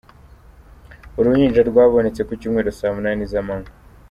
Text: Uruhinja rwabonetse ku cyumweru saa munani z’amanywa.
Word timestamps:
Uruhinja 1.19 1.61
rwabonetse 1.69 2.21
ku 2.27 2.33
cyumweru 2.39 2.69
saa 2.79 2.95
munani 2.95 3.23
z’amanywa. 3.31 3.71